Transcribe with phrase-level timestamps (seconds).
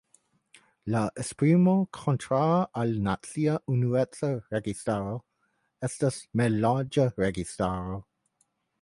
[0.93, 5.15] La esprimo kontraŭa al "nacia unueca registaro"
[5.91, 8.05] estas "mallarĝa registaro".